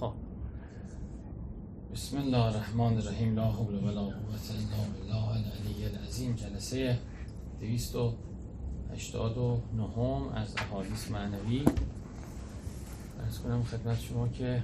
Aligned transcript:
خب. 0.00 0.12
بسم 1.94 2.16
الله 2.16 2.44
الرحمن 2.44 2.96
الرحیم. 2.96 3.36
لا 3.36 3.44
حول 3.44 3.74
ولا 3.74 4.00
قوة 4.00 4.50
الا 4.50 4.88
بالله 4.92 5.28
العلی 5.28 5.84
العظیم. 5.84 6.34
جلسه 6.34 6.98
289 7.60 10.32
از 10.34 10.54
احادیث 10.56 11.10
معنوی. 11.10 11.64
ارز 13.20 13.38
کنم 13.38 13.62
خدمت 13.62 14.00
شما 14.00 14.28
که 14.28 14.62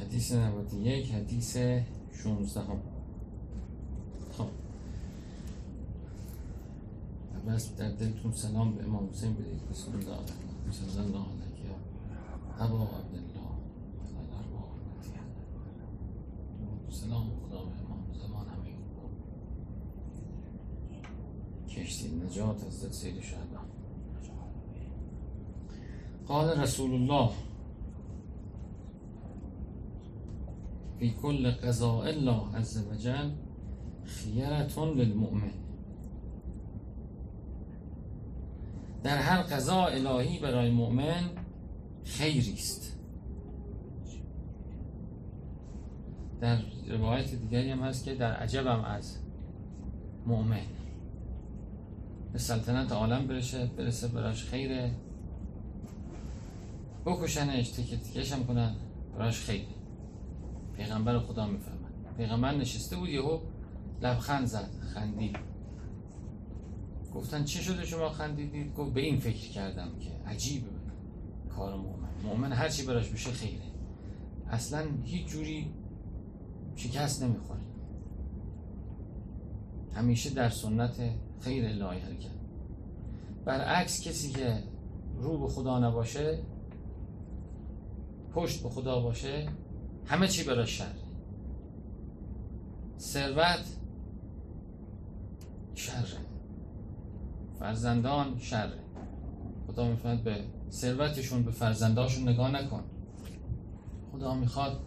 حدیث 0.00 0.32
91 0.32 1.12
حدیث 1.12 1.56
16 2.12 2.60
هم 2.60 2.80
خب. 4.38 4.46
بس 7.48 7.76
در 7.76 7.90
دلتون 7.90 8.32
سلام 8.32 8.74
به 8.74 8.84
امام 8.84 9.08
حسین 9.10 9.34
بدید 9.34 9.68
بسم 9.70 9.92
الله 9.92 10.18
صلی 10.70 11.00
الله 11.00 11.18
علیه 11.18 11.74
ابا 12.58 12.82
عبدالله. 12.82 13.50
سلام 16.90 17.26
خدا 17.40 17.64
به 17.64 17.72
امام. 17.84 18.04
زمان 18.12 18.46
همه 18.46 18.70
کشتی 21.68 22.08
نجات 22.08 22.64
از 22.66 22.94
سید 22.94 23.20
شهدان 23.20 23.64
قال 26.28 26.60
رسول 26.60 26.94
الله 26.94 27.30
فی 30.98 31.10
کل 31.22 31.50
قضاء 31.50 32.06
الله 32.06 32.56
عز 32.56 32.84
وجل 32.90 33.30
خیرتون 34.04 34.88
للمؤمن. 34.88 35.69
در 39.02 39.16
هر 39.16 39.42
قضا 39.42 39.86
الهی 39.86 40.38
برای 40.38 40.70
مؤمن 40.70 41.30
خیری 42.04 42.52
است 42.52 42.96
در 46.40 46.58
روایت 46.88 47.34
دیگری 47.34 47.70
هم 47.70 47.82
هست 47.82 48.04
که 48.04 48.14
در 48.14 48.32
عجبم 48.32 48.84
از 48.84 49.16
مؤمن. 50.26 50.60
به 52.32 52.38
سلطنت 52.38 52.92
عالم 52.92 53.26
برشه 53.26 53.66
برسه 53.66 54.08
براش 54.08 54.44
خیره. 54.44 54.90
بکشنش 57.06 57.70
تکه 57.70 58.34
هم 58.34 58.44
کنن 58.44 58.74
براش 59.18 59.40
خیره 59.40 59.64
پیغمبر 60.76 61.18
خدا 61.18 61.46
می‌فهمن 61.46 61.90
پیغمبر 62.16 62.54
نشسته 62.54 62.96
بود 62.96 63.08
یهو 63.08 63.38
لبخند 64.02 64.46
زد 64.46 64.70
خندید. 64.94 65.49
گفتن 67.14 67.44
چه 67.44 67.60
شده 67.60 67.86
شما 67.86 68.08
خندیدید؟ 68.08 68.74
گفت 68.74 68.92
به 68.92 69.00
این 69.00 69.18
فکر 69.18 69.50
کردم 69.50 69.98
که 69.98 70.30
عجیبه. 70.30 70.70
کار 71.56 71.76
مؤمن. 71.76 72.08
مؤمن 72.24 72.52
هر 72.52 72.68
چی 72.68 72.86
براش 72.86 73.08
بشه 73.08 73.30
خیره. 73.30 73.64
اصلا 74.50 74.86
هیچ 75.04 75.26
جوری 75.26 75.74
شکست 76.76 77.22
نمی‌خوره. 77.22 77.60
همیشه 79.94 80.30
در 80.30 80.48
سنت 80.48 81.00
خیر 81.40 81.64
الهی 81.64 82.00
حرکت. 82.00 82.40
برعکس 83.44 84.08
کسی 84.08 84.30
که 84.30 84.62
رو 85.20 85.38
به 85.38 85.48
خدا 85.48 85.78
نباشه 85.78 86.38
پشت 88.34 88.62
به 88.62 88.68
خدا 88.68 89.00
باشه 89.00 89.48
همه 90.06 90.28
چی 90.28 90.44
برای 90.44 90.66
شر. 90.66 90.94
ثروت 92.98 93.66
شره. 95.74 96.29
فرزندان 97.60 98.38
شره 98.38 98.78
خدا 99.66 99.88
می‌فهمد 99.88 100.24
به 100.24 100.36
ثروتشون 100.70 101.42
به 101.42 101.50
فرزنداشون 101.50 102.28
نگاه 102.28 102.50
نکن. 102.50 102.82
خدا 104.12 104.34
می‌خواد 104.34 104.80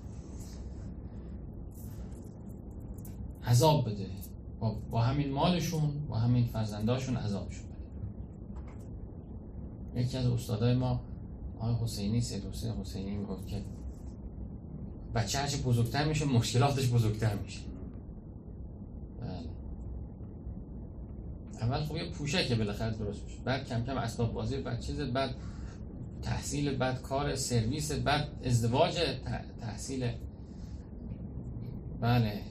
عذاب 3.48 3.90
بده. 3.90 4.06
با, 4.60 4.76
با 4.92 5.02
همین 5.02 5.32
مالشون 5.32 6.08
با 6.10 6.16
همین 6.16 6.46
فرزنداشون 6.46 7.18
عذابشون 7.18 7.66
بده. 7.66 7.74
یکی 10.02 10.18
از 10.18 10.26
استادای 10.26 10.76
ما 10.76 11.02
آقای 11.60 11.76
حسینی 11.84 12.22
سید 12.22 12.46
حسین 12.46 12.72
حسینی 12.72 13.18
می‌گفت 13.18 13.48
که 13.48 13.62
بچه 15.16 15.40
هرچی 15.40 15.62
بزرگتر 15.62 16.08
میشه 16.08 16.26
مشکلاتش 16.26 16.90
بزرگتر 16.90 17.36
میشه. 17.36 17.60
بله. 19.22 19.53
اول 21.64 21.84
خب 21.84 21.98
یه 21.98 22.10
پوشه 22.10 22.46
که 22.46 22.56
بالاخره 22.56 22.98
درست 22.98 23.24
میشه. 23.24 23.38
بعد 23.46 23.68
کم 23.68 23.84
کم 23.84 23.98
اسباب 23.98 24.34
بازی 24.34 24.58
بعد 24.58 24.80
چیز 24.80 25.00
بعد 25.02 25.36
تحصیل 26.22 26.78
بعد 26.78 27.02
کار 27.02 27.36
سرویس 27.36 27.92
بعد 27.92 28.28
ازدواج 28.46 29.00
تحصیل. 29.62 30.12
بله. 32.02 32.42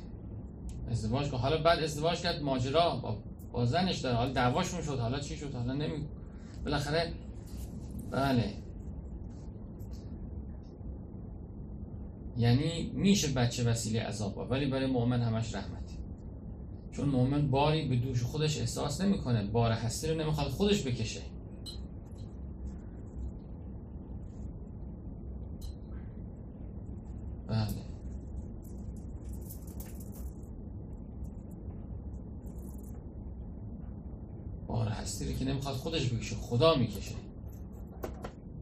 ازدواج 0.90 1.30
که 1.30 1.36
حالا 1.36 1.62
بعد 1.62 1.78
ازدواج 1.78 2.20
کرد 2.20 2.42
ماجرا. 2.42 2.96
با, 2.96 3.18
با 3.52 3.64
زنش 3.66 3.98
داره. 3.98 4.16
حالا 4.16 4.32
دعواشون 4.32 4.82
شد. 4.82 4.98
حالا 4.98 5.20
چی 5.20 5.36
شد؟ 5.36 5.54
حالا 5.54 5.72
نمی 5.72 6.06
بالاخره 6.64 7.12
بله. 8.10 8.54
یعنی 12.36 12.92
میشه 12.94 13.28
بچه 13.28 13.70
وسیله 13.70 14.02
عذاب 14.02 14.50
ولی 14.50 14.66
برای 14.66 14.86
مؤمن 14.86 15.20
همش 15.20 15.54
رحمته 15.54 15.81
چون 16.92 17.08
مؤمن 17.08 17.50
باری 17.50 17.88
به 17.88 17.96
دوش 17.96 18.22
خودش 18.22 18.58
احساس 18.58 19.00
نمی‌کنه 19.00 19.46
بار 19.46 19.72
هستی 19.72 20.08
رو 20.08 20.20
نمی‌خواد 20.20 20.48
خودش 20.48 20.82
بکشه. 20.82 21.20
بله. 27.46 27.66
بار 34.66 34.88
هستی 34.88 35.32
رو 35.32 35.38
که 35.38 35.44
نمی‌خواد 35.44 35.74
خودش 35.74 36.12
بکشه 36.12 36.36
خدا 36.36 36.74
می‌کشه. 36.74 37.14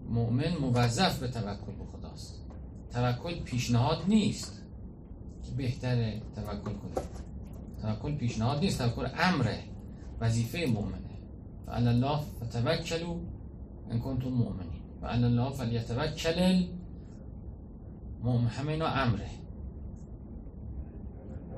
مؤمن 0.08 0.56
موظف 0.56 1.18
به 1.18 1.28
توکل 1.28 1.72
به 1.72 1.84
خداست. 1.84 2.34
توکل 2.92 3.40
پیشنهاد 3.40 3.98
نیست 4.08 4.62
که 5.42 5.52
بهتره 5.56 6.22
توکل 6.34 6.72
کنید 6.72 7.29
توکل 7.82 8.16
پیشنهاد 8.16 8.58
نیست. 8.58 8.78
توکل 8.78 9.06
امره 9.18 9.58
وظیفه 10.20 10.66
مؤمنه. 10.66 11.10
فعل 11.66 11.88
الله 11.88 12.20
فتوکلوا 12.40 13.16
ان 13.90 14.00
کنتم 14.00 14.28
مؤمنین. 14.28 14.80
فعل 15.00 15.24
الله 15.24 15.50
فلیتوکل 15.50 16.66
المؤمن. 18.22 18.46
همه 18.48 18.72
اینا 18.72 18.86
امره. 18.86 19.30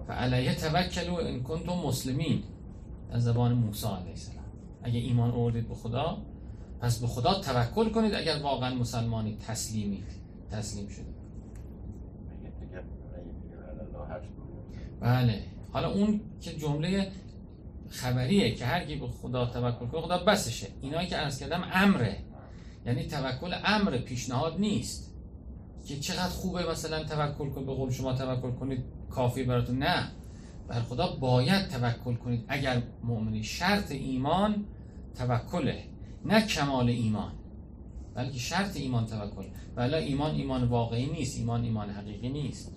فعلیه 0.09 0.55
توکلوا 0.55 1.21
ان 1.21 1.43
کنتم 1.43 1.73
مسلمین. 1.73 2.43
از 3.11 3.25
زبان 3.25 3.53
موسی 3.53 3.87
علیه 3.87 4.11
السلام. 4.11 4.45
اگه 4.83 4.99
ایمان 4.99 5.31
آوردید 5.31 5.69
به 5.69 5.75
خدا 5.75 6.19
پس 6.81 6.99
به 6.99 7.07
خدا 7.07 7.41
توکل 7.41 7.91
کنید 7.91 8.15
اگر 8.15 8.43
واقعا 8.43 8.75
مسلمانی 8.75 9.37
تسلیمید 9.47 10.05
تسلیم 10.51 10.89
شدید 10.89 11.23
بله. 15.01 15.52
حالا 15.73 15.91
اون 15.93 16.21
که 16.41 16.53
جمله 16.53 17.13
خبریه 17.89 18.55
که 18.55 18.67
هر 18.67 18.85
کی 18.85 18.97
به 18.97 19.09
خدا 19.09 19.47
توکل 19.47 19.87
کنه 19.87 20.01
خدا 20.01 20.19
بسشه. 20.19 20.69
اینایی 20.81 21.09
که 21.09 21.17
عرض 21.17 21.39
کردم 21.39 21.69
امره. 21.73 22.17
یعنی 22.87 23.07
توکل 23.07 23.55
امر 23.65 23.99
پیشنهاد 23.99 24.61
نیست. 24.61 25.13
که 25.87 25.99
چقدر 25.99 26.29
خوبه 26.29 26.71
مثلا 26.71 27.05
توکل 27.05 27.51
کن 27.51 27.67
به 27.67 27.75
قول 27.75 27.91
شما 27.91 28.13
توکل 28.13 28.53
کنید 28.53 28.85
کافی 29.11 29.45
براتون. 29.45 29.79
نه. 29.79 30.09
بر 30.69 30.81
خدا 30.81 31.17
باید 31.21 31.69
توکل 31.69 32.15
کنید. 32.15 32.45
اگر 32.49 32.83
مؤمنی 33.05 33.45
شرط 33.45 33.93
ایمان 33.93 34.65
توکله 35.19 35.85
نه 36.25 36.47
کمال 36.47 36.89
ایمان. 36.89 37.33
بلکه 38.15 38.39
شرط 38.39 38.77
ایمان 38.77 39.07
توکل 39.07 39.45
ولی 39.77 39.95
ایمان 39.95 40.35
ایمان 40.35 40.65
واقعی 40.65 41.07
نیست. 41.07 41.39
ایمان 41.39 41.65
ایمان 41.65 41.91
حقیقی 41.91 42.29
نیست. 42.29 42.73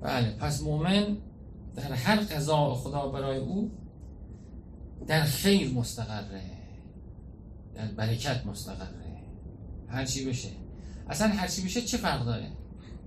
بله 0.00 0.30
پس 0.30 0.62
مؤمن 0.62 1.16
در 1.76 1.92
هر 1.92 2.16
قضا 2.16 2.74
خدا 2.74 3.08
برای 3.08 3.38
او 3.38 3.70
در 5.06 5.24
خیر 5.24 5.72
مستقره 5.74 6.42
در 7.74 7.86
برکت 7.86 8.46
مستقره. 8.46 9.22
هر 9.88 10.04
چی 10.04 10.24
بشه. 10.24 10.48
اصلا 11.08 11.28
هر 11.28 11.48
چی 11.48 11.64
بشه 11.64 11.82
چه 11.82 11.96
فرق 11.96 12.24
داره؟ 12.24 12.52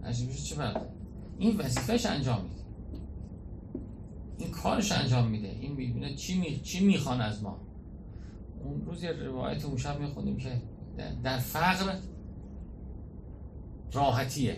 هر 0.03 0.13
چی 0.13 0.27
بشه 0.27 0.43
چه 0.43 0.55
فرق 0.55 0.73
داره؟ 0.73 0.89
این 1.37 1.57
وظیفهش 1.57 2.05
انجام 2.05 2.41
میده. 2.41 2.63
این 4.37 4.51
کارش 4.51 4.91
انجام 4.91 5.27
میده. 5.27 5.47
این 5.47 5.71
می‌بینه 5.71 6.15
چی 6.15 6.39
می... 6.39 6.59
چی 6.59 6.85
می‌خوان 6.85 7.21
از 7.21 7.43
ما. 7.43 7.61
اون 8.63 8.85
روز 8.85 9.03
یه 9.03 9.11
روایت 9.11 9.65
اون 9.65 9.77
شب 9.77 9.99
می‌خونیم 9.99 10.37
که 10.37 10.61
در 11.23 11.37
فقر 11.37 11.95
راحتیه. 13.93 14.57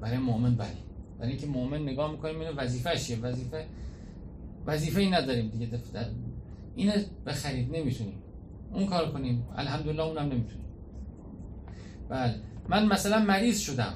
برای 0.00 0.18
مؤمن 0.18 0.56
بله 0.56 0.91
برای 1.22 1.32
اینکه 1.32 1.46
مؤمن 1.46 1.82
نگاه 1.82 2.10
می‌کنه 2.10 2.32
می‌بینه 2.32 2.50
وظیفه 2.50 2.90
وظیفه 3.22 3.66
وظیفه 4.66 5.00
ای 5.00 5.10
نداریم 5.10 5.48
دیگه 5.48 5.66
دفتر 5.66 6.06
اینو 6.76 6.92
بخرید 7.26 7.76
نمی‌تونیم. 7.76 8.22
اون 8.72 8.86
کار 8.86 9.12
کنیم. 9.12 9.46
الحمدلله 9.56 10.02
اونم 10.02 10.22
نمی‌تونیم. 10.22 10.66
بله. 12.08 12.34
من 12.68 12.86
مثلا 12.86 13.18
مریض 13.18 13.60
شدم. 13.60 13.94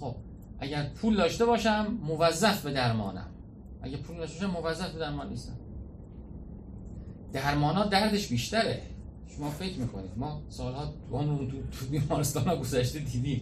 خب 0.00 0.14
اگر 0.58 0.88
پول 0.88 1.16
داشته 1.16 1.44
باشم 1.44 1.98
موظف 2.02 2.64
به 2.64 2.72
درمانم. 2.72 3.30
اگه 3.82 3.96
پول 3.96 4.16
داشته 4.16 4.46
باشم 4.46 4.60
موظف 4.60 4.92
به 4.92 4.98
درمان 4.98 5.28
نیستم. 5.28 5.58
درمان 7.32 7.74
ها 7.74 7.84
دردش 7.84 8.28
بیشتره. 8.28 8.82
شما 9.36 9.50
فکر 9.50 9.78
می‌کنید. 9.78 10.10
ما 10.16 10.42
سالها 10.48 10.94
عمرمون 11.12 11.48
تو, 11.50 11.56
تو 11.56 11.86
بیمارستان 11.90 12.44
ها 12.44 12.56
گذشته 12.56 12.98
دیدیم. 12.98 13.40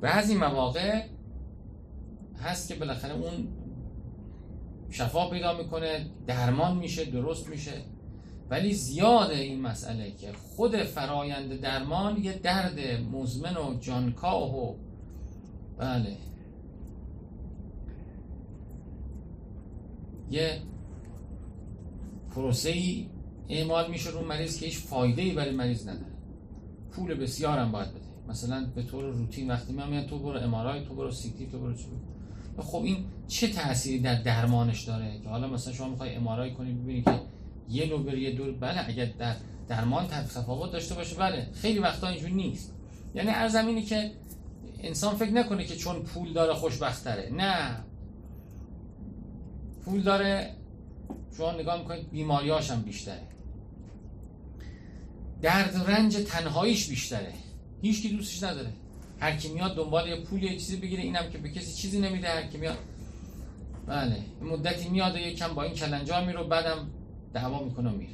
بعضی 0.00 0.34
مواقع 0.34 1.02
هست 2.42 2.68
که 2.68 2.74
بالاخره 2.74 3.14
اون 3.14 3.48
شفا 4.90 5.30
پیدا 5.30 5.56
می‌کنه 5.58 6.06
درمان 6.26 6.76
میشه 6.76 7.04
درست 7.04 7.48
میشه. 7.48 7.82
ولی 8.50 8.72
زیاده 8.72 9.34
این 9.34 9.60
مسئله 9.60 10.10
که 10.10 10.32
خود 10.32 10.76
فرایند 10.76 11.60
درمان 11.60 12.24
یه 12.24 12.32
درد 12.32 12.80
مزمن 13.12 13.56
و 13.56 13.78
جانکاه 13.80 14.56
و 14.56 14.74
بله. 15.78 16.16
یه 20.30 20.62
پروسه 22.30 22.70
ای 22.70 23.08
اعمال 23.48 23.90
میشه 23.90 24.10
رو 24.10 24.24
مریض 24.24 24.60
که 24.60 24.66
هیچ 24.66 24.78
فایده 24.78 25.22
ای 25.22 25.32
برای 25.32 25.54
مریض 25.54 25.88
نداره. 25.88 26.12
پول 26.90 27.14
بسیار 27.14 27.58
هم 27.58 27.72
باید 27.72 27.90
بده. 27.90 28.15
مثلا 28.28 28.66
به 28.74 28.82
طور 28.82 29.04
روتین 29.04 29.50
وقتی 29.50 29.72
من 29.72 29.88
میگم 29.88 30.06
تو 30.06 30.18
برو 30.18 30.38
امارای 30.38 30.84
تو 30.84 30.94
برو 30.94 31.10
سیتی 31.10 31.46
تو 31.46 31.58
برو 31.58 31.74
چی 31.74 31.86
خب 32.58 32.82
این 32.82 33.04
چه 33.28 33.48
تأثیری 33.48 33.98
در 33.98 34.22
درمانش 34.22 34.82
داره؟ 34.84 35.20
که 35.22 35.28
حالا 35.28 35.48
مثلا 35.48 35.72
شما 35.72 35.88
می‌خوای 35.88 36.14
امارای 36.14 36.54
کنی 36.54 36.72
ببینی 36.72 37.02
که 37.02 37.20
یه 37.68 37.86
نوبر 37.86 38.14
یه 38.14 38.30
دور 38.30 38.52
بله 38.52 38.88
اگر 38.88 39.04
در 39.18 39.36
درمان 39.68 40.06
تفاوت 40.06 40.72
داشته 40.72 40.94
باشه 40.94 41.16
بله. 41.16 41.48
خیلی 41.52 41.78
وقتا 41.78 42.08
اینجور 42.08 42.30
نیست. 42.30 42.72
یعنی 43.14 43.30
ارزم 43.30 43.66
اینه 43.66 43.82
که 43.82 44.10
انسان 44.82 45.16
فکر 45.16 45.32
نکنه 45.32 45.64
که 45.64 45.76
چون 45.76 46.02
پول 46.02 46.32
داره 46.32 46.54
خوشبخت 46.54 47.04
تره 47.04 47.32
نه. 47.32 47.76
پول 49.84 50.02
داره 50.02 50.50
شما 51.36 51.52
نگاه 51.52 51.78
می‌کنید 51.78 52.10
بیماریاش 52.10 52.70
هم 52.70 52.82
بیشتره. 52.82 53.22
درد 55.42 55.76
و 55.76 55.84
رنج 55.84 56.16
تنهاییش 56.16 56.88
بیشتره. 56.88 57.32
هیچ 57.82 58.02
کی 58.02 58.16
دوستش 58.16 58.42
نداره. 58.42 58.72
هر 59.20 59.36
کی 59.36 59.52
میاد 59.52 59.76
دنبال 59.76 60.08
یه 60.08 60.20
پول 60.20 60.42
یه 60.42 60.56
چیزی 60.56 60.76
بگیره 60.76 61.02
اینم 61.02 61.30
که 61.32 61.38
به 61.38 61.48
کسی 61.48 61.72
چیزی 61.74 62.00
نمیده. 62.00 62.28
هر 62.28 62.46
کی 62.46 62.58
میاد 62.58 62.78
بله. 63.86 64.16
مدتی 64.42 64.88
میاد 64.88 65.14
و 65.14 65.18
یکم 65.18 65.54
با 65.54 65.62
این 65.62 65.74
کلنجار 65.74 66.26
میرو 66.26 66.44
بعدم 66.44 66.90
دعوا 67.32 67.64
می‌کنه 67.64 67.90
میره. 67.90 68.12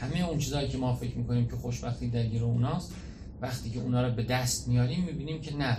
همه 0.00 0.28
اون 0.28 0.38
چیزهایی 0.38 0.68
که 0.68 0.78
ما 0.78 0.94
فکر 0.94 1.18
می‌کنیم 1.18 1.48
که 1.48 1.56
خوشبختی 1.56 2.08
درگیر 2.08 2.44
اوناست 2.44 2.94
وقتی 3.40 3.70
که 3.70 3.80
اونا 3.80 4.08
رو 4.08 4.14
به 4.14 4.22
دست 4.22 4.68
میاریم 4.68 5.04
می‌بینیم 5.04 5.40
که 5.40 5.56
نه 5.56 5.78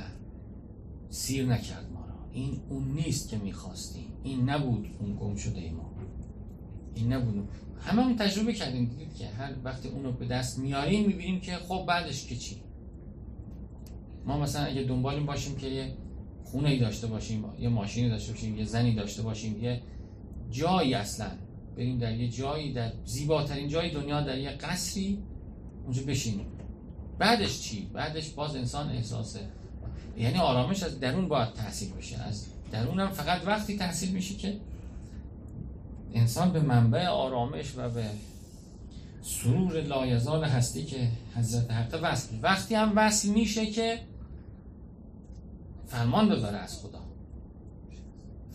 سیر 1.09 1.45
نکرد 1.45 1.91
ما 1.93 2.05
را. 2.05 2.15
این 2.31 2.61
اون 2.69 2.91
نیست 2.91 3.29
که 3.29 3.37
می‌خواستیم. 3.37 4.07
این 4.23 4.49
نبود 4.49 4.87
اون 4.99 5.15
گم 5.15 5.35
شده 5.35 5.71
ما. 5.71 5.96
این 6.97 7.13
نبود. 7.13 7.49
همه 7.79 8.01
اون 8.01 8.15
تجربه 8.15 8.53
کردیم. 8.53 8.85
دیدید 8.85 9.15
که 9.15 9.27
هر 9.27 9.53
وقتی 9.63 9.89
اونو 9.89 10.11
به 10.11 10.25
دست 10.25 10.59
میاریم 10.59 11.07
می‌بینیم 11.07 11.39
که 11.39 11.55
خب 11.55 11.85
بعدش 11.87 12.25
که 12.25 12.35
چی؟ 12.35 12.57
ما 14.25 14.39
مثلا 14.39 14.65
اگه 14.65 14.83
دنبالیم 14.83 15.25
باشیم 15.25 15.55
که 15.55 15.67
یه 15.67 15.93
خونه 16.43 16.69
ای 16.69 16.79
داشته 16.79 17.07
باشیم 17.07 17.45
یه 17.59 17.69
ماشینی 17.69 18.09
داشته 18.09 18.31
باشیم 18.31 18.57
یه 18.57 18.65
زنی 18.65 18.95
داشته 18.95 19.21
باشیم 19.21 19.63
یه 19.63 19.81
جایی 20.51 20.93
اصلا 20.93 21.31
بریم 21.77 21.97
در 21.97 22.15
یه 22.15 22.27
جایی 22.27 22.73
در 22.73 22.91
زیباترین 23.05 23.67
جای 23.67 23.91
دنیا 23.91 24.21
در 24.21 24.37
یه 24.37 24.49
قصری 24.49 25.23
اونجا 25.83 26.01
بشینیم. 26.07 26.45
بعدش 27.19 27.61
چی؟ 27.61 27.89
بعدش 27.93 28.29
باز 28.29 28.55
انسان 28.55 28.89
احساسه 28.89 29.39
یعنی 30.17 30.37
آرامش 30.37 30.83
از 30.83 30.99
درون 30.99 31.27
باید 31.27 31.53
تحصیل 31.53 31.93
بشه. 31.93 32.17
از 32.23 32.45
درون 32.71 32.99
هم 32.99 33.09
فقط 33.09 33.41
وقتی 33.45 33.77
تحصیل 33.77 34.11
میشه 34.11 34.35
که 34.35 34.57
انسان 36.17 36.51
به 36.51 36.59
منبع 36.59 37.07
آرامش 37.07 37.73
و 37.77 37.89
به 37.89 38.05
سرور 39.21 39.81
لایزال 39.81 40.43
هستی 40.43 40.85
که 40.85 41.07
حضرت 41.35 41.71
حق 41.71 41.99
وصل 42.03 42.35
وقتی 42.41 42.75
هم 42.75 42.93
وصل 42.95 43.29
میشه 43.29 43.65
که 43.65 43.99
فرمان 45.87 46.29
ببره 46.29 46.57
از 46.57 46.81
خدا. 46.83 46.99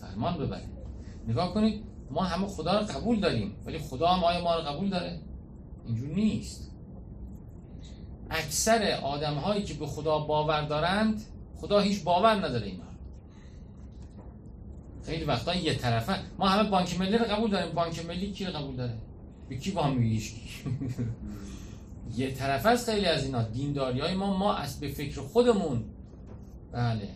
فرمان 0.01 0.37
ببره. 0.37 0.63
نگاه 1.27 1.53
کنید 1.53 1.83
ما 2.11 2.23
همه 2.23 2.47
خدا 2.47 2.79
رو 2.79 2.85
قبول 2.85 3.19
داریم 3.19 3.55
ولی 3.65 3.77
خدا 3.77 4.07
هم 4.07 4.23
آیا 4.23 4.43
ما 4.43 4.55
رو 4.55 4.61
قبول 4.61 4.89
داره؟ 4.89 5.19
اینجور 5.85 6.09
نیست. 6.09 6.71
اکثر 8.29 8.99
آدم 9.03 9.33
هایی 9.33 9.63
که 9.63 9.73
به 9.73 9.87
خدا 9.87 10.19
باور 10.19 10.61
دارند 10.61 11.21
خدا 11.61 11.79
هیچ 11.79 12.03
باور 12.03 12.45
نداره 12.45 12.65
اینا 12.65 12.92
خیلی 15.03 15.25
وقتا 15.25 15.55
یه 15.55 15.75
طرفه. 15.75 16.19
ما 16.39 16.47
همه 16.47 16.69
بانک 16.69 16.99
ملی 16.99 17.17
رو 17.17 17.25
قبول 17.25 17.51
داریم. 17.51 17.75
بانک 17.75 18.05
ملی 18.05 18.31
کی 18.31 18.45
رو 18.45 18.51
قبول 18.51 18.75
داره؟ 18.75 18.93
به 19.49 19.57
کی 19.57 19.71
وام 19.71 19.97
میگیش 19.97 20.33
یه 22.15 22.31
طرفه 22.31 22.69
است 22.69 22.91
خیلی 22.91 23.05
از 23.05 23.25
اینا. 23.25 23.43
دینداری 23.43 23.99
های 23.99 24.15
ما 24.15 24.37
ما 24.37 24.55
از 24.55 24.79
به 24.79 24.87
فکر 24.87 25.21
خودمون. 25.21 25.83
بله. 26.71 27.09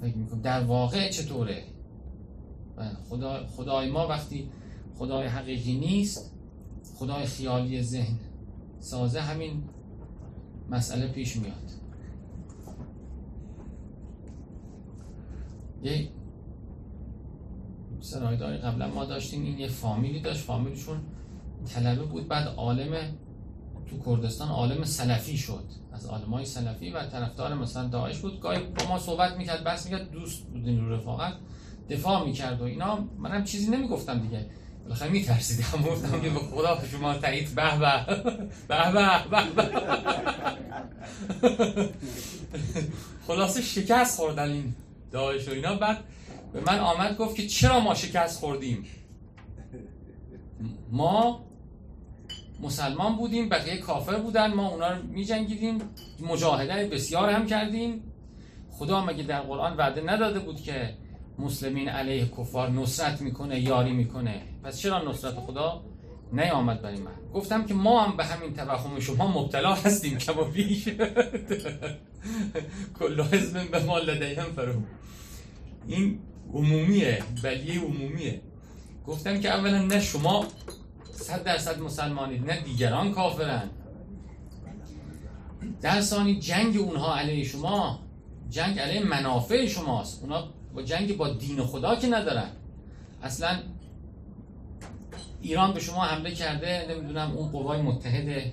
فکر 0.00 0.16
می‌کنم. 0.16 0.42
در 0.42 0.64
واقع 0.64 1.08
چطوره؟ 1.10 1.62
بله. 2.76 2.96
خدا 3.08 3.46
خدای 3.46 3.90
ما 3.90 4.08
وقتی 4.08 4.50
خدای 4.98 5.26
حقیقی 5.26 5.78
نیست 5.78 6.32
خدای 6.94 7.26
خیالی 7.26 7.82
ذهن 7.82 8.18
سازه 8.80 9.20
همین 9.20 9.62
مسئله 10.70 11.08
پیش 11.08 11.36
میاد. 11.36 11.81
یه 15.82 16.08
سرایداری 18.00 18.58
قبلا 18.58 18.88
ما 18.88 19.04
داشتیم 19.04 19.44
این 19.44 19.58
یه 19.58 19.68
فامیلی 19.68 20.20
داشت. 20.20 20.40
فامیلشون 20.40 20.96
طلبه 21.74 22.02
بود. 22.02 22.28
بعد 22.28 22.46
عالم 22.46 22.92
تو 23.90 23.98
کردستان 24.06 24.48
عالم 24.48 24.84
سلفی 24.84 25.36
شد. 25.36 25.64
از 25.92 26.06
های 26.06 26.44
سلفی 26.44 26.90
و 26.90 27.06
طرفدار 27.06 27.54
مثلا 27.54 27.88
داعش 27.88 28.18
بود. 28.18 28.40
گاهی 28.40 28.60
با 28.60 28.88
ما 28.88 28.98
صحبت 28.98 29.36
می‌کرد 29.36 29.64
بس 29.64 29.86
می‌کرد. 29.86 30.10
دوست 30.10 30.42
بودین 30.42 30.80
رو 30.80 30.94
رفاقت. 30.94 31.32
دفاع 31.90 32.24
می‌کرد 32.24 32.60
و 32.60 32.64
اینا. 32.64 32.98
منم 33.18 33.44
چیزی 33.44 33.70
نمی‌گفتم 33.70 34.20
دیگه. 34.20 34.46
بالاخره 34.84 35.10
میترسیدم. 35.10 35.82
گفتم 35.86 36.20
که 36.20 36.30
به 36.30 36.38
خدا 36.38 36.78
شما 36.92 37.14
تایید. 37.14 37.54
به 37.54 37.78
به 37.78 38.06
به 38.68 38.92
به 39.30 39.50
به. 39.56 39.62
خلاصه 43.26 43.62
شکست 43.62 44.20
خوردن 44.20 44.50
این. 44.50 44.74
داعش 45.12 45.48
و 45.48 45.50
اینا. 45.50 45.74
بعد 45.74 46.04
به 46.52 46.60
من 46.66 46.78
آمد 46.78 47.16
گفت 47.16 47.36
که 47.36 47.46
چرا 47.46 47.80
ما 47.80 47.94
شکست 47.94 48.40
خوردیم؟ 48.40 48.84
ما 50.90 51.44
مسلمان 52.60 53.16
بودیم 53.16 53.48
بقیه 53.48 53.76
کافر 53.76 54.16
بودن 54.16 54.54
ما 54.54 54.68
اونا 54.68 54.90
رو 54.90 55.02
می 55.02 55.24
جنگیدیم 55.24 55.78
مجاهده 56.20 56.86
بسیار 56.88 57.30
هم 57.30 57.46
کردیم. 57.46 58.02
خدا 58.70 59.04
مگه 59.04 59.22
در 59.22 59.40
قرآن 59.40 59.76
وعده 59.76 60.00
نداده 60.00 60.38
بود 60.38 60.60
که 60.60 60.94
مسلمین 61.38 61.88
علیه 61.88 62.28
کفار 62.38 62.70
نصرت 62.70 63.20
می‌کنه 63.20 63.60
یاری 63.60 63.92
می‌کنه؟ 63.92 64.42
پس 64.64 64.78
چرا 64.78 65.10
نصرت 65.10 65.34
خدا؟ 65.34 65.84
نیامد 66.32 66.82
برای 66.82 66.98
من. 66.98 67.12
گفتم 67.34 67.66
که 67.66 67.74
ما 67.74 68.04
هم 68.04 68.16
به 68.16 68.24
همین 68.24 68.54
توهم 68.54 69.00
شما 69.00 69.42
مبتلا 69.42 69.74
هستیم 69.74 70.18
که 70.18 70.32
با 70.32 70.44
بیش 70.44 70.88
کل 72.98 73.22
حزب 73.22 73.70
به 73.70 73.82
ما 73.82 73.98
لدیهم 73.98 74.52
فرو. 74.56 74.82
این 75.86 76.18
عمومیه 76.54 77.22
بلیه 77.42 77.80
عمومیه. 77.80 78.40
گفتم 79.06 79.40
که 79.40 79.50
اولا 79.50 79.82
نه 79.82 80.00
شما 80.00 80.46
صد 81.12 81.44
درصد 81.44 81.80
مسلمانید 81.80 82.50
نه 82.50 82.60
دیگران 82.60 83.12
کافرن. 83.12 83.70
در 85.80 86.00
ثانی 86.00 86.40
جنگ 86.40 86.76
اونها 86.76 87.16
علیه 87.16 87.44
شما 87.44 88.00
جنگ 88.50 88.78
علیه 88.78 89.04
منافع 89.04 89.66
شماست. 89.66 90.22
اونا 90.22 90.48
با 90.74 90.82
جنگ 90.82 91.16
با 91.16 91.28
دین 91.28 91.62
خدا 91.62 91.96
که 91.96 92.06
ندارن. 92.06 92.48
اصلا 93.22 93.58
ایران 95.42 95.72
به 95.72 95.80
شما 95.80 96.04
حمله 96.04 96.30
کرده 96.30 96.86
نمی‌دونم 96.90 97.30
اون 97.30 97.48
قوای 97.48 97.82
متحد 97.82 98.52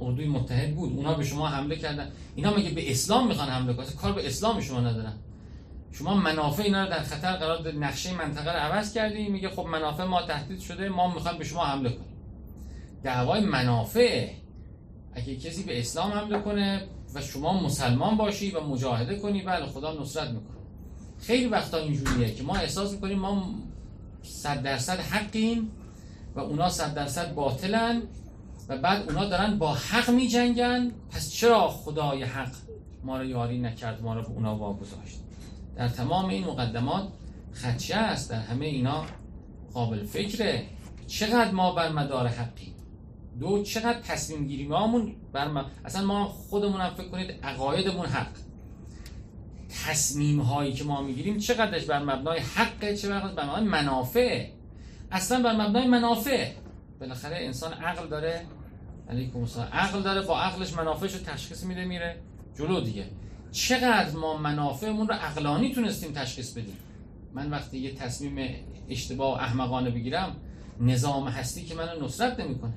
اردوی 0.00 0.28
متحد 0.28 0.74
بود 0.74 0.92
اونا 0.96 1.14
به 1.14 1.24
شما 1.24 1.48
حمله 1.48 1.76
کردن. 1.76 2.08
اینا 2.36 2.54
مگه 2.56 2.70
به 2.70 2.90
اسلام 2.90 3.28
می‌خوان 3.28 3.48
حمله 3.48 3.74
کنن؟ 3.74 3.86
کار 3.86 4.12
به 4.12 4.26
اسلام 4.26 4.60
شما 4.60 4.80
ندارن. 4.80 5.14
شما 5.92 6.14
منافع 6.14 6.62
اینا 6.62 6.84
رو 6.84 6.90
در 6.90 7.02
خطر 7.02 7.32
قرار 7.32 7.62
داد 7.62 7.76
نقشه 7.76 8.14
منطقه 8.14 8.52
رو 8.52 8.58
عوض 8.58 8.92
کردی 8.92 9.28
میگه 9.28 9.48
خب 9.48 9.66
منافع 9.66 10.04
ما 10.04 10.22
تهدید 10.22 10.60
شده 10.60 10.88
ما 10.88 11.14
می‌خوایم 11.14 11.38
به 11.38 11.44
شما 11.44 11.64
حمله 11.64 11.90
کنیم. 11.90 12.16
دعوای 13.02 13.40
منافع 13.40 14.28
اگه 15.14 15.36
کسی 15.36 15.62
به 15.62 15.80
اسلام 15.80 16.12
حمله 16.12 16.38
کنه 16.38 16.82
و 17.14 17.20
شما 17.20 17.62
مسلمان 17.62 18.16
باشی 18.16 18.50
و 18.50 18.60
مجاهده 18.60 19.16
کنی 19.16 19.42
بله 19.42 19.66
خدا 19.66 20.00
نصرت 20.00 20.28
می‌کنه. 20.28 20.56
خیلی 21.18 21.46
وقتا 21.46 21.78
اینجوریه 21.78 22.34
که 22.34 22.42
ما 22.42 22.56
احساس 22.56 22.92
می‌کنیم 22.92 23.18
ما 23.18 23.54
صد 24.22 24.62
درصد 24.62 24.98
حقیم 24.98 25.70
و 26.34 26.40
اونا 26.40 26.68
صد 26.68 26.94
درصد 26.94 27.34
باطلن 27.34 28.02
و 28.68 28.78
بعد 28.78 29.02
اونا 29.02 29.24
دارن 29.24 29.58
با 29.58 29.74
حق 29.74 30.10
می 30.10 30.28
جنگن 30.28 30.92
پس 31.10 31.30
چرا 31.30 31.68
خدای 31.68 32.22
حق 32.22 32.52
ما 33.04 33.18
رو 33.18 33.24
یاری 33.24 33.58
نکرد 33.58 34.02
ما 34.02 34.14
رو 34.14 34.22
به 34.22 34.28
اونا 34.28 34.56
واگذاشت؟ 34.56 35.20
در 35.76 35.88
تمام 35.88 36.28
این 36.28 36.44
مقدمات 36.44 37.08
خدشه 37.54 37.96
است 37.96 38.30
در 38.30 38.40
همه 38.40 38.66
اینا 38.66 39.04
قابل 39.74 40.04
فکره. 40.04 40.66
چقدر 41.06 41.50
ما 41.50 41.72
بر 41.72 41.92
مدار 41.92 42.26
حقی 42.26 42.74
دو 43.40 43.62
چقدر 43.62 44.00
تصمیم 44.00 44.46
گیری 44.46 44.66
مامون 44.66 45.14
بر 45.32 45.64
اصلا 45.84 46.06
ما 46.06 46.24
خودمون 46.24 46.90
فکر 46.90 47.08
کنید 47.08 47.30
عقایدمون 47.42 48.06
حق. 48.06 48.32
تصمیم 49.86 50.40
هایی 50.40 50.72
که 50.72 50.84
ما 50.84 51.02
می‌گیریم 51.02 51.38
چقدرش 51.38 51.84
بر 51.84 52.02
مبنای 52.02 52.38
حقه 52.38 52.96
چقدر 52.96 53.34
بر 53.34 53.44
مبنای 53.44 53.64
منافع. 53.64 54.46
اصلا 55.12 55.42
بر 55.42 55.66
مبنای 55.66 55.86
منافع. 55.86 56.52
بالاخره 57.00 57.36
انسان 57.36 57.72
عقل 57.72 58.08
داره 58.08 58.46
علیکم 59.10 59.38
السلام 59.38 59.68
عقل 59.72 60.02
داره 60.02 60.22
با 60.22 60.40
عقلش 60.40 60.72
منافعش 60.72 61.14
رو 61.14 61.20
تشخیص 61.20 61.64
میده 61.64 61.84
میره 61.84 62.16
جلو 62.58 62.80
دیگه. 62.80 63.04
چقدر 63.52 64.10
ما 64.16 64.36
منافعمون 64.36 65.08
رو 65.08 65.14
عقلانی 65.14 65.74
تونستیم 65.74 66.12
تشخیص 66.12 66.52
بدیم؟ 66.52 66.76
من 67.34 67.50
وقتی 67.50 67.78
یه 67.78 67.94
تصمیم 67.94 68.54
اشتباه 68.88 69.42
احمقانه 69.42 69.90
بگیرم 69.90 70.36
نظام 70.80 71.28
هستی 71.28 71.64
که 71.64 71.74
منو 71.74 72.04
نصرت 72.04 72.40
نمی‌کنه. 72.40 72.74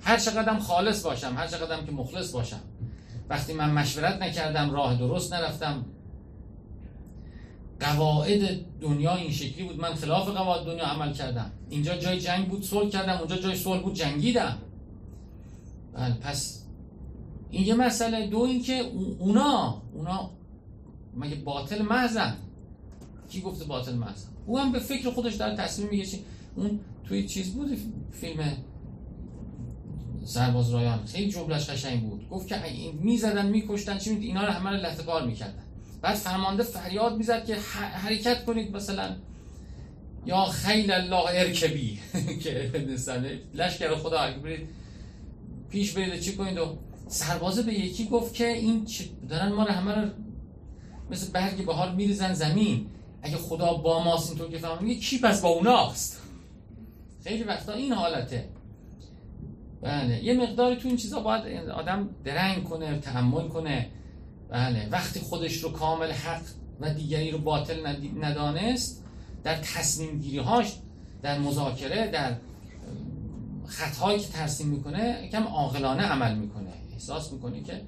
هر 0.00 0.18
چقدرم 0.18 0.58
خالص 0.58 1.06
باشم 1.06 1.34
هر 1.36 1.46
چقدرم 1.46 1.86
که 1.86 1.92
مخلص 1.92 2.32
باشم. 2.32 2.60
وقتی 3.30 3.52
من 3.52 3.70
مشورت 3.70 4.22
نکردم 4.22 4.70
راه 4.70 4.98
درست 4.98 5.34
نرفتم. 5.34 5.84
قواعد 7.80 8.40
دنیا 8.80 9.14
این 9.14 9.32
شکلی 9.32 9.64
بود. 9.64 9.80
من 9.80 9.94
خلاف 9.94 10.28
قواعد 10.28 10.66
دنیا 10.66 10.84
عمل 10.84 11.12
کردم. 11.12 11.52
اینجا 11.70 11.96
جای 11.96 12.20
جنگ 12.20 12.48
بود 12.48 12.62
صلح 12.62 12.88
کردم. 12.88 13.18
اونجا 13.18 13.36
جای 13.36 13.56
صلح 13.56 13.82
بود 13.82 13.94
جنگیدم. 13.94 14.58
بله 15.94 16.14
پس 16.14 16.66
این 17.50 17.66
یه 17.66 17.74
مسئله. 17.74 18.26
دو 18.26 18.40
اینکه 18.40 18.90
اونا 19.18 19.82
اونا 19.94 20.30
مگه 21.16 21.36
باطل 21.36 21.82
محضن؟ 21.82 22.36
کی 23.28 23.40
گفته 23.40 23.64
باطل 23.64 23.94
محضن؟ 23.94 24.28
او 24.46 24.58
هم 24.58 24.72
به 24.72 24.78
فکر 24.78 25.10
خودش 25.10 25.34
داره 25.34 25.56
تصمیم 25.56 25.88
میگه 25.90 26.18
اون 26.56 26.80
توی 27.04 27.28
چیز 27.28 27.54
بود؟ 27.54 27.78
فیلم 28.12 28.52
سرباز 30.26 30.70
رایان 30.70 31.06
خیلی 31.06 31.30
جملش 31.30 31.70
قشنگ 31.70 32.02
بود. 32.02 32.28
گفت 32.28 32.48
که 32.48 32.64
این 32.64 32.98
می‌زدن 33.02 33.46
میکشتن 33.46 33.98
چی 33.98 34.10
اینا 34.10 34.46
رو 34.46 34.52
همه 34.52 34.70
رو 34.70 34.76
لطه‌کار 34.76 35.26
می‌کردن. 35.26 35.62
بعد 36.02 36.14
فرمانده 36.14 36.62
فریاد 36.62 37.16
می‌زد 37.16 37.44
که 37.44 37.56
حرکت 37.92 38.44
کنید 38.44 38.76
مثلا. 38.76 39.16
یا 40.26 40.44
خیل 40.44 40.92
الله 40.92 41.24
ارکبی. 41.28 41.98
که 42.42 42.72
لشکر 43.54 43.94
خدا 43.94 44.30
برید 44.44 44.68
پیش 45.70 45.92
برید 45.92 46.20
چی 46.20 46.36
کنید؟ 46.36 46.58
و 46.58 46.78
سربازه 47.08 47.62
به 47.62 47.74
یکی 47.74 48.06
گفت 48.06 48.34
که 48.34 48.48
این 48.48 48.86
دارن 49.28 49.52
ما 49.52 49.64
رو 49.64 49.72
همه 49.72 49.94
رو 49.94 50.08
مثل 51.10 51.32
برگ 51.32 51.66
بهار 51.66 51.90
میریزن 51.90 52.34
زمین. 52.34 52.86
اگه 53.22 53.36
خدا 53.36 53.72
با 53.72 54.04
ماست 54.04 54.30
اینطور 54.30 54.50
که 54.50 54.58
فهمیم 54.58 55.00
کی 55.00 55.18
پس 55.18 55.40
با 55.40 55.48
اوناست. 55.48 56.20
خیلی 57.24 57.42
وقتا 57.42 57.72
این 57.72 57.92
حالته. 57.92 58.55
بله. 59.82 60.24
یه 60.24 60.34
مقداری 60.34 60.76
تو 60.76 60.88
این 60.88 60.96
چیزا 60.96 61.20
باید 61.20 61.68
آدم 61.68 62.08
درنگ 62.24 62.64
کنه 62.64 62.98
تحمل 62.98 63.48
کنه. 63.48 63.90
بله. 64.50 64.88
وقتی 64.90 65.20
خودش 65.20 65.56
رو 65.56 65.70
کامل 65.70 66.10
حق 66.10 66.42
و 66.80 66.94
دیگری 66.94 67.30
رو 67.30 67.38
باطل 67.38 67.94
ندانست 68.20 69.04
در 69.44 69.54
تصمیم 69.54 70.18
گیری 70.18 70.38
هاش 70.38 70.72
در 71.22 71.38
مذاکره 71.38 72.10
در 72.10 72.36
خطهایی 73.66 74.20
که 74.20 74.28
ترسیم 74.28 74.68
می‌کنه 74.68 75.28
کم 75.28 75.42
عاقلانه 75.42 76.02
عمل 76.02 76.34
می‌کنه. 76.38 76.72
احساس 76.92 77.32
می‌کنه 77.32 77.62
که 77.62 77.82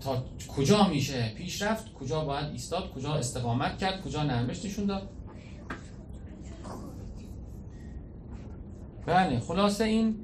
تا 0.00 0.24
کجا 0.56 0.88
میشه 0.88 1.32
پیش 1.36 1.62
رفت 1.62 1.92
کجا 1.92 2.24
باید 2.24 2.46
ایستاد 2.52 2.92
کجا 2.92 3.14
استقامت 3.14 3.78
کرد 3.78 4.02
کجا 4.02 4.22
نرمش 4.22 4.64
نشون 4.64 4.86
داد. 4.86 5.08
بله 9.08 9.40
خلاصه 9.40 9.84
این 9.84 10.16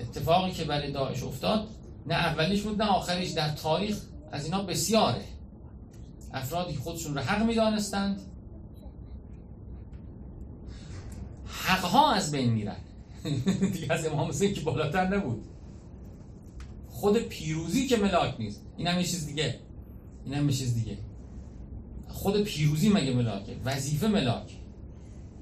اتفاقی 0.00 0.50
که 0.50 0.64
برای 0.64 0.92
داعش 0.92 1.22
افتاد 1.22 1.68
نه 2.06 2.14
اولیش 2.14 2.62
بود 2.62 2.82
نه 2.82 2.88
آخریش 2.88 3.30
در 3.30 3.48
تاریخ 3.48 4.00
از 4.32 4.44
اینا 4.44 4.62
بسیاره. 4.62 5.24
افرادی 6.32 6.74
خودشون 6.74 7.14
رو 7.14 7.20
حق 7.20 7.46
می‌دانستند 7.46 8.20
حقها 11.46 12.12
از 12.12 12.30
بین 12.30 12.52
میرن. 12.52 12.76
دیگه 13.72 13.92
از 13.92 14.06
امام 14.06 14.28
حسین 14.28 14.54
که 14.54 14.60
بالاتر 14.60 15.16
نبود. 15.16 15.44
خود 16.88 17.18
پیروزی 17.18 17.86
که 17.86 17.96
ملاک 17.96 18.34
نیست. 18.38 18.62
این 18.76 18.86
هم 18.86 18.98
یه 18.98 19.04
چیز 19.04 19.26
دیگه. 19.26 19.60
این 20.24 20.34
هم 20.34 20.48
یه 20.48 20.56
چیز 20.56 20.74
دیگه. 20.74 20.98
خود 22.08 22.42
پیروزی 22.42 22.88
مگه 22.88 23.14
ملاکه؟ 23.14 23.56
وظیفه 23.64 24.08
ملاک. 24.08 24.61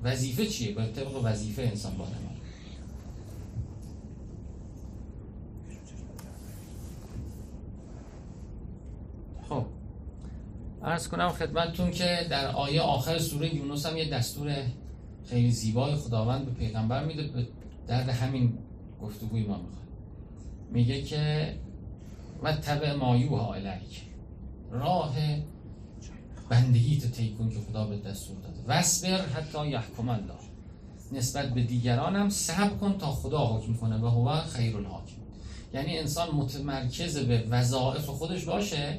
وظیفه 0.03 0.47
چیه؟ 0.47 0.75
به 0.75 0.87
طبق 0.87 1.25
وظیفه 1.25 1.63
انسان 1.63 1.97
باید 1.97 2.31
خب. 9.49 9.67
ارز 10.83 11.09
کنم 11.09 11.29
خدمتتون 11.29 11.91
که 11.91 12.27
در 12.31 12.47
آیه 12.47 12.81
آخر 12.81 13.19
سوره 13.19 13.55
یونس 13.55 13.87
هم 13.87 13.97
یه 13.97 14.11
دستور 14.11 14.57
خیلی 15.25 15.51
زیبای 15.51 15.95
خداوند 15.95 16.45
به 16.45 16.51
پیغمبر 16.51 17.05
میده. 17.05 17.23
به 17.23 17.47
درد 17.87 18.09
همین 18.09 18.59
گفتگوی 19.03 19.43
ما 19.43 19.57
می‌خواد. 19.57 19.89
میگه 20.73 21.03
که 21.03 21.55
و 22.43 22.53
تبع 22.53 22.95
مایوها 22.95 23.55
الیک. 23.55 24.03
راه 24.71 25.15
بندگی 26.51 26.99
تو 26.99 27.09
طی 27.09 27.35
کن 27.39 27.51
که 27.51 27.57
خدا 27.69 27.85
به 27.85 27.97
دستور 27.97 28.37
داده. 28.37 28.61
وصبر 28.67 29.27
حتی 29.27 29.69
یحکم 29.69 30.09
الله. 30.09 30.39
نسبت 31.13 31.55
به 31.55 31.63
دیگرانم 31.63 32.29
صبر 32.29 32.77
کن 32.77 32.99
تا 32.99 33.13
خدا 33.13 33.47
حکم 33.47 33.75
کنه 33.75 33.97
و 33.97 34.07
هو 34.07 34.41
خیر 34.41 34.77
الحاکم. 34.77 35.21
یعنی 35.75 35.99
انسان 35.99 36.35
متمرکز 36.35 37.19
به 37.19 37.45
وظایف 37.51 38.07
خودش 38.07 38.45
باشه 38.45 38.99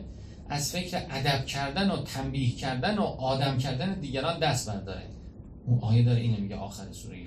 از 0.49 0.71
فکر 0.71 1.01
ادب 1.09 1.45
کردن 1.45 1.91
و 1.91 1.97
تنبیه 1.97 2.55
کردن 2.55 2.97
و 2.97 3.01
آدم 3.03 3.57
کردن 3.57 3.99
دیگران 3.99 4.39
دست 4.39 4.69
برداره. 4.69 5.07
اون 5.67 5.79
آیه 5.79 6.03
داره 6.03 6.21
اینو 6.21 6.37
میگه 6.37 6.55
آخر 6.55 6.91
سوره 6.91 7.17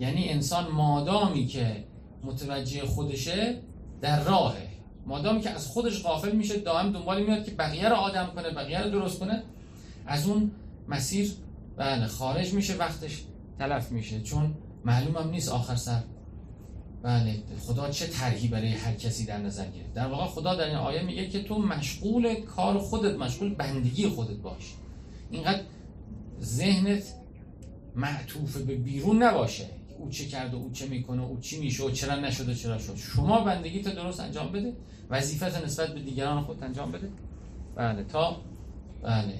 یعنی 0.00 0.28
انسان 0.28 0.70
مادامی 0.70 1.46
که 1.46 1.84
متوجه 2.24 2.86
خودشه 2.86 3.58
در 4.00 4.24
راهه. 4.24 4.71
مادامی 5.06 5.40
که 5.40 5.50
از 5.50 5.66
خودش 5.66 6.02
غافل 6.02 6.36
میشه 6.36 6.58
دائم 6.58 6.92
دنبال 6.92 7.22
میاد 7.22 7.44
که 7.44 7.50
بقیه 7.50 7.88
رو 7.88 7.94
آدم 7.94 8.26
کنه 8.34 8.50
بقیه 8.50 8.82
رو 8.82 8.90
درست 8.90 9.18
کنه. 9.18 9.42
از 10.06 10.26
اون 10.26 10.50
مسیر 10.88 11.32
بله 11.76 12.06
خارج 12.06 12.52
میشه 12.52 12.76
وقتش 12.76 13.22
تلف 13.58 13.92
میشه. 13.92 14.20
چون 14.20 14.54
معلومم 14.84 15.30
نیست 15.30 15.48
آخر 15.48 15.76
سر. 15.76 16.02
بله 17.02 17.42
خدا 17.60 17.90
چه 17.90 18.06
طرحی 18.06 18.48
برای 18.48 18.72
هر 18.72 18.94
کسی 18.94 19.26
در 19.26 19.38
نظر 19.38 19.64
گرفت. 19.64 19.94
در 19.94 20.06
واقع 20.06 20.26
خدا 20.26 20.54
در 20.54 20.64
این 20.64 20.76
آیه 20.76 21.02
میگه 21.02 21.28
که 21.28 21.42
تو 21.42 21.58
مشغول 21.58 22.34
کار 22.34 22.78
خودت 22.78 23.14
مشغول 23.14 23.54
بندگی 23.54 24.08
خودت 24.08 24.36
باش. 24.36 24.74
اینقدر 25.30 25.62
ذهنت 26.42 27.02
معطوف 27.96 28.56
به 28.56 28.74
بیرون 28.74 29.22
نباشه. 29.22 29.66
او 30.02 30.08
چه 30.08 30.26
کرده 30.26 30.56
او 30.56 30.70
چه 30.70 30.86
می‌کنه 30.86 31.22
او 31.22 31.40
چی 31.40 31.60
میشه 31.60 31.84
و 31.84 31.90
چرا 31.90 32.16
نشده 32.16 32.54
چرا 32.54 32.78
شد؟ 32.78 32.96
شما 32.96 33.44
بندگی 33.44 33.82
تا 33.82 33.90
درست 33.90 34.20
انجام 34.20 34.52
بده. 34.52 34.76
وظیفت 35.10 35.64
نسبت 35.64 35.94
به 35.94 36.00
دیگران 36.00 36.42
خود 36.42 36.64
انجام 36.64 36.92
بده. 36.92 37.08
بله 37.76 38.04
تا 38.04 38.36
بله. 39.02 39.38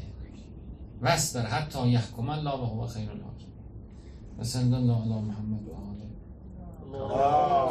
وصبر 1.03 1.47
حتی 1.47 1.89
یحکم 1.89 2.29
الله 2.29 2.51
و 2.51 2.65
هو 2.65 2.87
خیر 2.87 3.11
الحاکم 3.11 3.53
و 4.39 4.45
الله 4.75 5.21
محمد 5.21 5.69
و 5.69 5.73
آله. 5.75 7.53